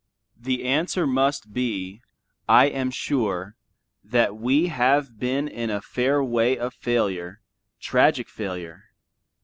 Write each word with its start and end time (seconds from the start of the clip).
The 0.39 0.63
answer 0.65 1.05
must 1.05 1.53
be, 1.53 2.01
I 2.49 2.65
am 2.65 2.89
sure, 2.89 3.55
that 4.03 4.35
we 4.35 4.65
have 4.65 5.19
been 5.19 5.47
in 5.47 5.69
a 5.69 5.79
fair 5.79 6.23
way 6.23 6.57
of 6.57 6.73
failure, 6.73 7.39
tragic 7.79 8.27
failure. 8.27 8.85